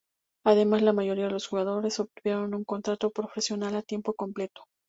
Además, 0.43 0.81
la 0.81 0.93
mayoría 0.93 1.25
de 1.25 1.29
los 1.29 1.45
jugadores 1.45 1.99
obtuvieron 1.99 2.55
un 2.55 2.63
contrato 2.63 3.11
profesional 3.11 3.75
a 3.75 3.83
tiempo 3.83 4.13
completo. 4.15 4.63